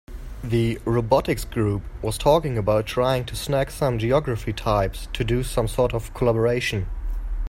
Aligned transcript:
The 0.43 0.79
robotics 0.83 1.45
group 1.45 1.83
was 2.01 2.17
talking 2.17 2.57
about 2.57 2.87
trying 2.87 3.23
to 3.25 3.35
snag 3.35 3.69
some 3.69 3.99
geography 3.99 4.51
types 4.51 5.07
to 5.13 5.23
do 5.23 5.43
some 5.43 5.67
sort 5.67 5.93
of 5.93 6.11
collaboration. 6.15 6.87